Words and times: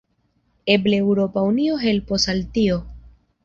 Eble 0.75 1.01
Eŭropa 1.03 1.45
Unio 1.51 1.77
helpos 1.85 2.29
al 2.37 2.45
tio. 2.59 2.83